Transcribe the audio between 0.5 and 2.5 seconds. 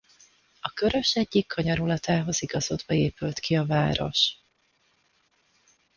A Körös egyik kanyarulatához